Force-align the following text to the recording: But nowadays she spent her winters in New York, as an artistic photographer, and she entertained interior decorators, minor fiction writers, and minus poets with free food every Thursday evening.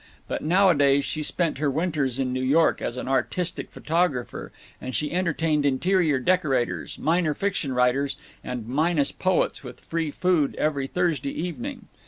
But 0.27 0.41
nowadays 0.41 1.05
she 1.05 1.21
spent 1.21 1.59
her 1.59 1.69
winters 1.69 2.17
in 2.17 2.33
New 2.33 2.41
York, 2.41 2.81
as 2.81 2.97
an 2.97 3.07
artistic 3.07 3.69
photographer, 3.69 4.51
and 4.81 4.95
she 4.95 5.11
entertained 5.11 5.63
interior 5.63 6.17
decorators, 6.17 6.97
minor 6.97 7.35
fiction 7.35 7.71
writers, 7.71 8.15
and 8.43 8.67
minus 8.67 9.11
poets 9.11 9.63
with 9.63 9.79
free 9.79 10.09
food 10.09 10.55
every 10.55 10.87
Thursday 10.87 11.39
evening. 11.39 11.85